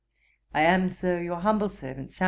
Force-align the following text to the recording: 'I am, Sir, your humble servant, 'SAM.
'I 0.55 0.61
am, 0.63 0.89
Sir, 0.89 1.21
your 1.21 1.41
humble 1.41 1.69
servant, 1.69 2.11
'SAM. 2.11 2.19